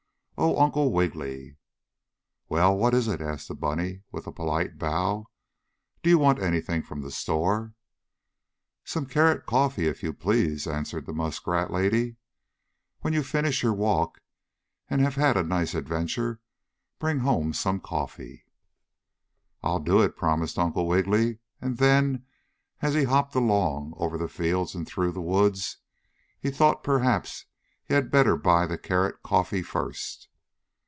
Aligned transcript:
"Oh, 0.43 0.57
Uncle 0.59 0.91
Wiggily!" 0.91 1.57
"Well, 2.49 2.75
what 2.75 2.95
is 2.95 3.07
it?" 3.07 3.21
asked 3.21 3.47
the 3.47 3.53
bunny 3.53 4.01
with 4.11 4.25
a 4.25 4.31
polite 4.31 4.79
bow. 4.79 5.27
"Do 6.01 6.09
you 6.09 6.17
want 6.17 6.41
anything 6.41 6.81
from 6.81 7.03
the 7.03 7.11
store?" 7.11 7.75
"Some 8.83 9.05
carrot 9.05 9.45
coffee, 9.45 9.87
if 9.87 10.01
you 10.01 10.13
please," 10.13 10.65
answered 10.65 11.05
the 11.05 11.13
muskrat 11.13 11.69
lady. 11.69 12.15
"When 13.01 13.13
you 13.13 13.21
finish 13.21 13.61
your 13.61 13.75
walk, 13.75 14.19
and 14.89 14.99
have 15.01 15.13
had 15.13 15.37
a 15.37 15.43
nice 15.43 15.75
adventure, 15.75 16.39
bring 16.97 17.19
home 17.19 17.53
some 17.53 17.79
coffee." 17.79 18.43
"I'll 19.61 19.79
do 19.79 20.01
it," 20.01 20.17
promised 20.17 20.57
Uncle 20.57 20.87
Wiggily, 20.87 21.37
and 21.61 21.77
then, 21.77 22.25
as 22.81 22.95
he 22.95 23.03
hopped 23.03 23.35
along, 23.35 23.93
over 23.95 24.17
the 24.17 24.27
fields 24.27 24.73
and 24.73 24.87
through 24.87 25.11
the 25.11 25.21
woods, 25.21 25.77
he 26.39 26.49
thought 26.49 26.83
perhaps 26.83 27.45
he 27.83 27.93
had 27.93 28.09
better 28.09 28.35
buy 28.35 28.65
the 28.65 28.79
carrot 28.79 29.21
coffee 29.21 29.61
first. 29.61 30.27